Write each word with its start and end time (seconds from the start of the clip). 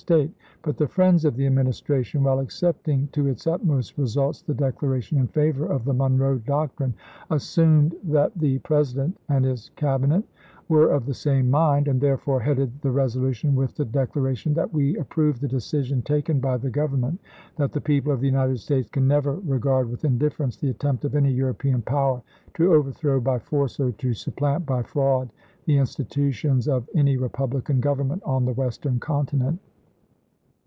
State; 0.03 0.33
but 0.63 0.77
the 0.77 0.87
friends 0.87 1.25
of 1.25 1.35
the 1.35 1.45
Administration, 1.45 2.23
while 2.23 2.39
accepting 2.39 3.07
to 3.11 3.27
its 3.27 3.45
utmost 3.45 3.99
results 3.99 4.41
the 4.41 4.53
declaration 4.55 5.19
in 5.19 5.27
favor 5.27 5.67
of 5.67 5.85
the 5.85 5.93
Monroe 5.93 6.39
Doctrine, 6.39 6.95
assumed 7.29 7.93
that 8.03 8.35
the 8.35 8.57
President 8.59 9.15
and 9.29 9.45
his 9.45 9.69
Cabinet 9.75 10.23
were 10.67 10.89
of 10.91 11.05
the 11.05 11.13
same 11.13 11.51
mind, 11.51 11.87
and 11.87 12.01
therefore 12.01 12.39
headed 12.39 12.81
the 12.81 12.89
resolution 12.89 13.53
with 13.55 13.75
the 13.75 13.85
decla 13.85 14.23
ration," 14.23 14.53
That 14.55 14.73
we 14.73 14.97
approve 14.97 15.39
the 15.39 15.47
decision 15.47 16.01
taken 16.01 16.39
by 16.39 16.57
the 16.57 16.71
Government 16.71 17.19
that 17.57 17.71
the 17.71 17.79
people 17.79 18.11
of 18.11 18.21
the 18.21 18.27
United 18.27 18.57
States 18.57 18.89
can 18.89 19.07
never 19.07 19.33
regard 19.33 19.87
with 19.87 20.03
indifference 20.03 20.57
the 20.57 20.71
attempt 20.71 21.05
of 21.05 21.13
any 21.15 21.31
European 21.31 21.83
power 21.83 22.23
to 22.55 22.73
overthrow 22.73 23.19
by 23.21 23.33
Raymond, 23.33 23.43
force 23.45 23.79
or 23.79 23.91
to 23.91 24.15
supplant 24.15 24.65
by 24.65 24.81
fraud 24.81 25.29
the 25.65 25.77
institutions 25.77 26.67
of 26.67 26.89
any 26.95 27.11
Abraham 27.11 27.23
Republican 27.25 27.79
Government 27.79 28.23
on 28.25 28.45
the 28.45 28.53
Western 28.53 28.99
continent." 28.99 29.59